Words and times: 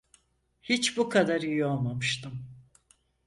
Hiç 0.61 0.97
bu 0.97 1.09
kadar 1.09 1.41
iyi 1.41 1.65
olmamıştım. 1.65 2.39